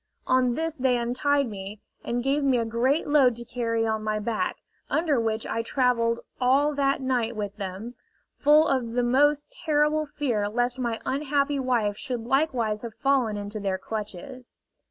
[0.25, 4.17] On this they untied me, and gave me a great load to carry on my
[4.17, 4.57] back,
[4.89, 7.93] under which I travelled all that night with them,
[8.39, 13.59] full of the most terrible fear lest my unhappy wife should likewise have fallen into
[13.59, 14.49] their clutches.